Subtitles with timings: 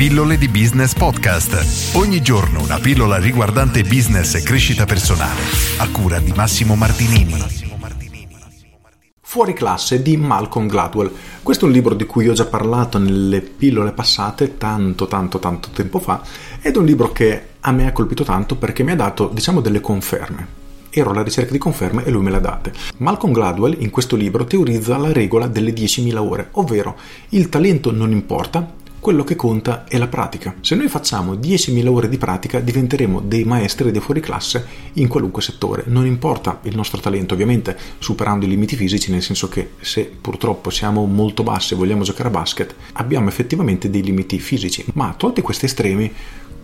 [0.00, 1.94] Pillole di Business Podcast.
[1.94, 5.42] Ogni giorno una pillola riguardante business e crescita personale.
[5.76, 7.34] A cura di Massimo Martinini.
[9.20, 11.12] Fuori classe di Malcolm Gladwell.
[11.42, 15.68] Questo è un libro di cui ho già parlato nelle pillole passate tanto tanto tanto
[15.68, 16.22] tempo fa
[16.62, 19.60] ed è un libro che a me ha colpito tanto perché mi ha dato diciamo
[19.60, 22.72] delle conferme ero alla ricerca di conferme e lui me le ha date.
[22.96, 26.96] Malcolm Gladwell in questo libro teorizza la regola delle 10.000 ore, ovvero
[27.28, 30.54] il talento non importa, quello che conta è la pratica.
[30.60, 35.40] Se noi facciamo 10.000 ore di pratica diventeremo dei maestri dei fuori classe in qualunque
[35.40, 35.84] settore.
[35.86, 40.68] Non importa il nostro talento, ovviamente superando i limiti fisici, nel senso che se purtroppo
[40.68, 44.84] siamo molto bassi e vogliamo giocare a basket, abbiamo effettivamente dei limiti fisici.
[44.92, 46.12] Ma tolti questi estremi,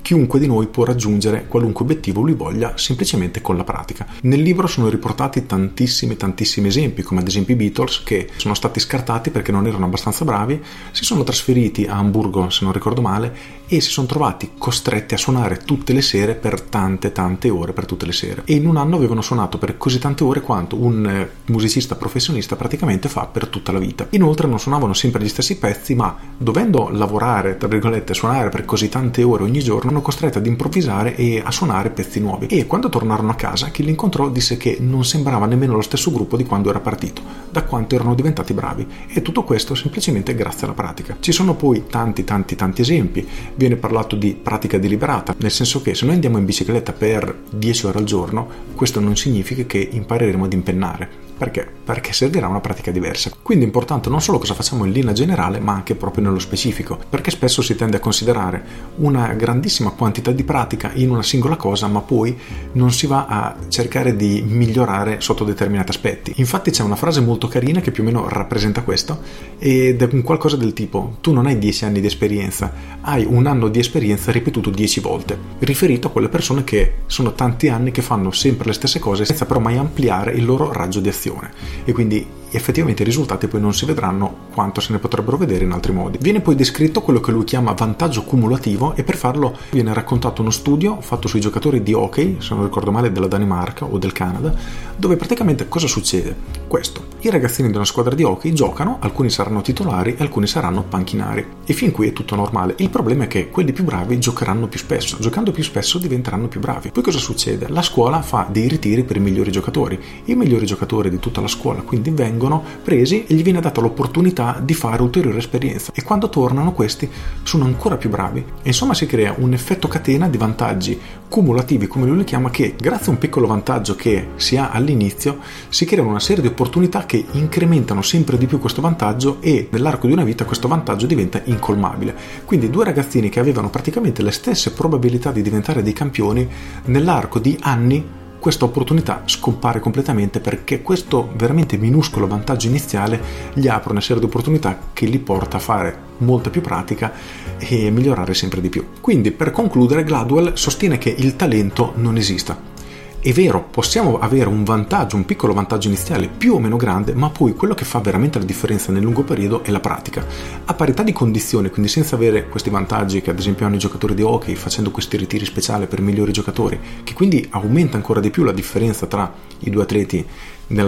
[0.07, 4.07] chiunque di noi può raggiungere qualunque obiettivo lui voglia semplicemente con la pratica.
[4.21, 8.79] Nel libro sono riportati tantissimi tantissimi esempi, come ad esempio i Beatles che sono stati
[8.79, 13.57] scartati perché non erano abbastanza bravi, si sono trasferiti a Hamburgo, se non ricordo male,
[13.67, 17.85] e si sono trovati costretti a suonare tutte le sere per tante tante ore, per
[17.85, 18.43] tutte le sere.
[18.45, 22.55] E in un anno avevano suonato per così tante ore quanto un eh, musicista professionista
[22.55, 24.07] praticamente fa per tutta la vita.
[24.11, 28.89] Inoltre non suonavano sempre gli stessi pezzi, ma dovendo lavorare, tra virgolette, suonare per così
[28.89, 32.47] tante ore ogni giorno, erano costretti ad improvvisare e a suonare pezzi nuovi.
[32.47, 36.13] E quando tornarono a casa, chi li incontrò disse che non sembrava nemmeno lo stesso
[36.13, 38.87] gruppo di quando era partito, da quanto erano diventati bravi.
[39.09, 41.17] E tutto questo semplicemente grazie alla pratica.
[41.21, 43.27] Ci sono poi tanti, tanti, tanti esempi.
[43.55, 47.87] Viene parlato di pratica deliberata, nel senso che se noi andiamo in bicicletta per 10
[47.87, 51.69] ore al giorno, questo non significa che impareremo ad impennare perché?
[51.85, 53.31] Perché servirà una pratica diversa.
[53.43, 56.99] Quindi è importante non solo cosa facciamo in linea generale, ma anche proprio nello specifico,
[57.09, 58.65] perché spesso si tende a considerare
[58.97, 62.37] una grandissima quantità di pratica in una singola cosa, ma poi
[62.73, 66.33] non si va a cercare di migliorare sotto determinati aspetti.
[66.37, 69.21] Infatti c'è una frase molto carina che più o meno rappresenta questo
[69.59, 73.47] ed è un qualcosa del tipo tu non hai 10 anni di esperienza, hai un
[73.47, 78.03] anno di esperienza ripetuto 10 volte, riferito a quelle persone che sono tanti anni che
[78.03, 81.51] fanno sempre le stesse cose senza però mai ampliare il loro raggio di azione situazione
[81.85, 82.27] e quindi
[82.57, 86.19] effettivamente i risultati poi non si vedranno quanto se ne potrebbero vedere in altri modi.
[86.21, 90.51] Viene poi descritto quello che lui chiama vantaggio cumulativo e per farlo viene raccontato uno
[90.51, 94.55] studio fatto sui giocatori di hockey, se non ricordo male della Danimarca o del Canada,
[94.97, 96.35] dove praticamente cosa succede?
[96.67, 100.83] Questo, i ragazzini di una squadra di hockey giocano, alcuni saranno titolari e alcuni saranno
[100.83, 102.75] panchinari e fin qui è tutto normale.
[102.79, 106.61] Il problema è che quelli più bravi giocheranno più spesso, giocando più spesso diventeranno più
[106.61, 106.91] bravi.
[106.91, 107.69] Poi cosa succede?
[107.69, 111.49] La scuola fa dei ritiri per i migliori giocatori, i migliori giocatori di tutta la
[111.49, 112.46] scuola quindi vengono
[112.83, 115.93] presi e gli viene data l'opportunità di fare ulteriore esperienza.
[115.95, 117.09] E quando tornano questi
[117.43, 118.39] sono ancora più bravi.
[118.63, 120.99] E insomma si crea un effetto catena di vantaggi
[121.29, 125.39] cumulativi come lui li chiama che grazie a un piccolo vantaggio che si ha all'inizio
[125.69, 130.07] si creano una serie di opportunità che incrementano sempre di più questo vantaggio e nell'arco
[130.07, 132.15] di una vita questo vantaggio diventa incolmabile.
[132.45, 136.49] Quindi due ragazzini che avevano praticamente le stesse probabilità di diventare dei campioni
[136.85, 143.21] nell'arco di anni questa opportunità scompare completamente perché questo veramente minuscolo vantaggio iniziale
[143.55, 147.13] gli apre una serie di opportunità che li porta a fare molta più pratica
[147.59, 148.87] e migliorare sempre di più.
[149.01, 152.76] Quindi per concludere Gladwell sostiene che il talento non esista
[153.21, 157.29] è vero, possiamo avere un vantaggio, un piccolo vantaggio iniziale più o meno grande, ma
[157.29, 160.25] poi quello che fa veramente la differenza nel lungo periodo è la pratica.
[160.65, 164.15] A parità di condizioni, quindi senza avere questi vantaggi che ad esempio hanno i giocatori
[164.15, 168.45] di hockey facendo questi ritiri speciali per migliori giocatori, che quindi aumenta ancora di più
[168.45, 170.25] la differenza tra i due atleti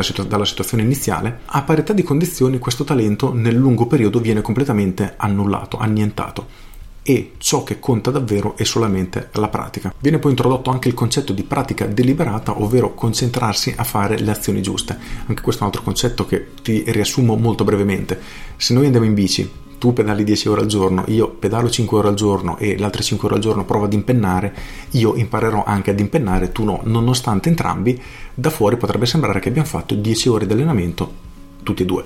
[0.00, 5.14] situ- dalla situazione iniziale, a parità di condizioni questo talento nel lungo periodo viene completamente
[5.16, 6.66] annullato, annientato
[7.02, 9.94] e ciò che conta davvero è solamente la pratica.
[9.98, 14.60] Viene poi introdotto anche il concetto di pratica deliberata, ovvero concentrarsi a fare le azioni
[14.60, 14.98] giuste.
[15.26, 18.20] Anche questo è un altro concetto che ti riassumo molto brevemente.
[18.56, 22.08] Se noi andiamo in bici, tu pedali 10 ore al giorno, io pedalo 5 ore
[22.08, 24.54] al giorno e le altre 5 ore al giorno provo ad impennare,
[24.90, 26.80] io imparerò anche ad impennare, tu no.
[26.84, 28.00] Nonostante entrambi,
[28.34, 31.26] da fuori potrebbe sembrare che abbiamo fatto 10 ore di allenamento
[31.68, 32.04] tutti e due.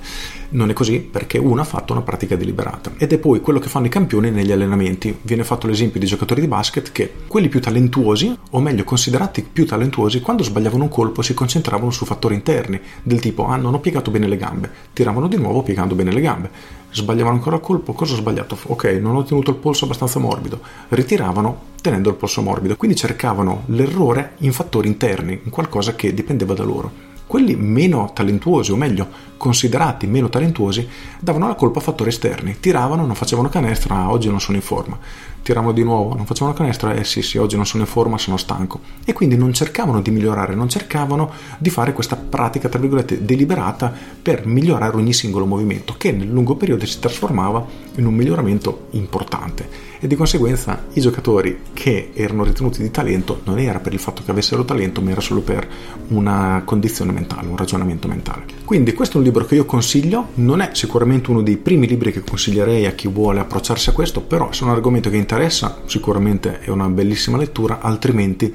[0.50, 3.68] Non è così perché uno ha fatto una pratica deliberata ed è poi quello che
[3.68, 5.16] fanno i campioni negli allenamenti.
[5.22, 9.64] Viene fatto l'esempio di giocatori di basket che quelli più talentuosi, o meglio considerati più
[9.64, 13.78] talentuosi, quando sbagliavano un colpo si concentravano su fattori interni, del tipo ah non ho
[13.78, 16.50] piegato bene le gambe, tiravano di nuovo piegando bene le gambe.
[16.90, 18.58] Sbagliavano ancora il colpo, cosa ho sbagliato?
[18.66, 20.60] Ok, non ho tenuto il polso abbastanza morbido.
[20.88, 26.52] Ritiravano tenendo il polso morbido, quindi cercavano l'errore in fattori interni, in qualcosa che dipendeva
[26.52, 27.11] da loro.
[27.32, 29.08] Quelli meno talentuosi, o meglio,
[29.38, 30.86] considerati meno talentuosi,
[31.18, 32.60] davano la colpa a fattori esterni.
[32.60, 34.98] Tiravano, non facevano canestra, oggi non sono in forma.
[35.40, 38.36] Tiravano di nuovo, non facevano canestra, eh sì sì, oggi non sono in forma, sono
[38.36, 38.80] stanco.
[39.06, 43.90] E quindi non cercavano di migliorare, non cercavano di fare questa pratica, tra virgolette, deliberata
[44.20, 47.64] per migliorare ogni singolo movimento, che nel lungo periodo si trasformava
[47.94, 53.60] in un miglioramento importante e di conseguenza i giocatori che erano ritenuti di talento non
[53.60, 55.64] era per il fatto che avessero talento ma era solo per
[56.08, 58.46] una condizione mentale, un ragionamento mentale.
[58.64, 62.10] Quindi questo è un libro che io consiglio, non è sicuramente uno dei primi libri
[62.10, 65.82] che consiglierei a chi vuole approcciarsi a questo, però se è un argomento che interessa
[65.84, 68.52] sicuramente è una bellissima lettura, altrimenti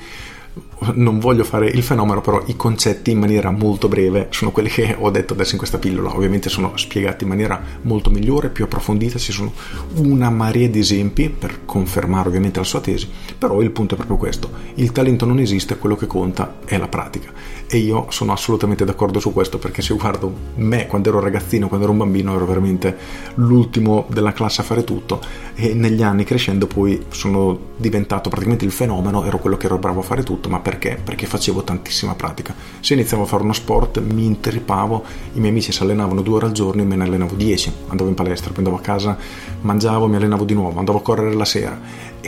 [0.94, 4.96] non voglio fare il fenomeno, però i concetti in maniera molto breve sono quelli che
[4.98, 6.16] ho detto adesso in questa pillola.
[6.16, 9.52] Ovviamente sono spiegati in maniera molto migliore, più approfondita, ci sono
[9.96, 14.18] una marea di esempi per confermare ovviamente la sua tesi, però il punto è proprio
[14.18, 14.50] questo.
[14.76, 17.32] Il talento non esiste, quello che conta è la pratica.
[17.70, 21.86] E io sono assolutamente d'accordo su questo perché se guardo me quando ero ragazzino, quando
[21.86, 22.96] ero un bambino, ero veramente
[23.36, 25.20] l'ultimo della classe a fare tutto
[25.54, 30.00] e negli anni crescendo poi sono diventato praticamente il fenomeno, ero quello che ero bravo
[30.00, 30.98] a fare tutto, ma perché?
[31.04, 32.56] Perché facevo tantissima pratica.
[32.80, 35.04] Se iniziavo a fare uno sport mi intrippavo,
[35.34, 37.70] i miei amici si allenavano due ore al giorno e me ne allenavo dieci.
[37.88, 39.18] Andavo in palestra, poi andavo a casa,
[39.60, 41.78] mangiavo, mi allenavo di nuovo, andavo a correre la sera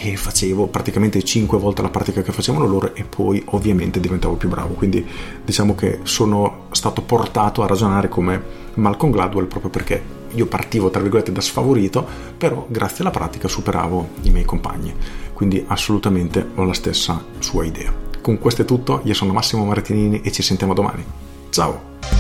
[0.02, 4.48] e facevo praticamente cinque volte la pratica che facevano loro e poi ovviamente diventavo più
[4.48, 4.74] bravo.
[4.74, 5.06] Quindi
[5.44, 8.42] diciamo che sono stato portato a ragionare come
[8.76, 12.08] Malcolm Gladwell proprio perché io partivo tra virgolette da sfavorito,
[12.38, 14.94] però grazie alla pratica superavo i miei compagni.
[15.34, 17.94] Quindi assolutamente ho la stessa sua idea.
[18.22, 21.04] Con questo è tutto, io sono Massimo Martinini e ci sentiamo domani.
[21.50, 22.19] Ciao!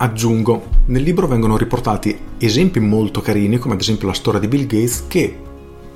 [0.00, 4.66] Aggiungo, nel libro vengono riportati esempi molto carini, come ad esempio la storia di Bill
[4.66, 5.36] Gates, che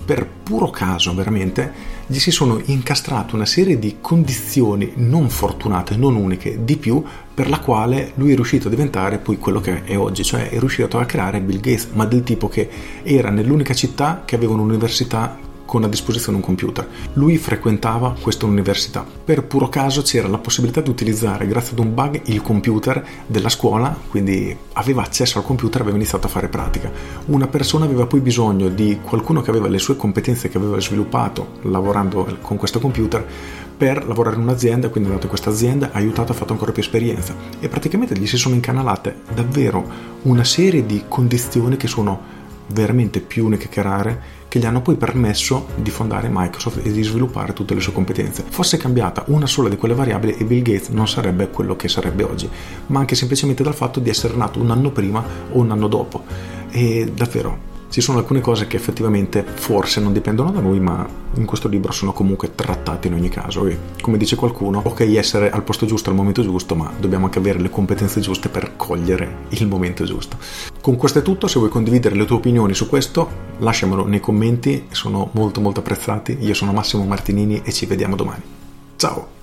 [0.04, 1.72] per puro caso veramente
[2.08, 7.00] gli si sono incastrate una serie di condizioni non fortunate, non uniche, di più,
[7.32, 10.58] per la quale lui è riuscito a diventare poi quello che è oggi, cioè è
[10.58, 12.68] riuscito a creare Bill Gates, ma del tipo che
[13.04, 15.38] era nell'unica città che aveva un'università
[15.72, 16.86] con a disposizione un computer.
[17.14, 19.06] Lui frequentava questa università.
[19.24, 23.48] Per puro caso c'era la possibilità di utilizzare, grazie ad un bug, il computer della
[23.48, 26.92] scuola, quindi aveva accesso al computer, aveva iniziato a fare pratica.
[27.28, 31.52] Una persona aveva poi bisogno di qualcuno che aveva le sue competenze che aveva sviluppato
[31.62, 33.24] lavorando con questo computer
[33.74, 36.72] per lavorare in un'azienda, quindi è andato in questa azienda, ha aiutato, ha fatto ancora
[36.72, 42.41] più esperienza e praticamente gli si sono incanalate davvero una serie di condizioni che sono
[42.68, 47.02] veramente più uniche che rare che gli hanno poi permesso di fondare Microsoft e di
[47.02, 48.44] sviluppare tutte le sue competenze.
[48.46, 52.22] Fosse cambiata una sola di quelle variabili e Bill Gates non sarebbe quello che sarebbe
[52.22, 52.48] oggi,
[52.88, 56.24] ma anche semplicemente dal fatto di essere nato un anno prima o un anno dopo.
[56.70, 61.44] E davvero ci sono alcune cose che effettivamente forse non dipendono da noi, ma in
[61.44, 63.66] questo libro sono comunque trattate in ogni caso.
[63.66, 67.38] E come dice qualcuno, ok essere al posto giusto al momento giusto, ma dobbiamo anche
[67.38, 70.38] avere le competenze giuste per cogliere il momento giusto.
[70.80, 73.28] Con questo è tutto, se vuoi condividere le tue opinioni su questo,
[73.58, 76.38] lasciamelo nei commenti, sono molto molto apprezzati.
[76.40, 78.40] Io sono Massimo Martinini e ci vediamo domani.
[78.96, 79.41] Ciao!